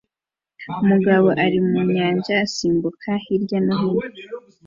Umugabo 0.81 1.27
ari 1.43 1.57
mu 1.67 1.79
nyanja 1.93 2.33
asimbuka 2.45 3.09
hirya 3.23 3.57
no 3.65 3.73
hino 3.81 3.99